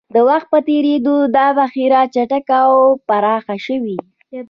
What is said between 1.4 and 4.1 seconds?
بهیر چټک او پراخ شوی.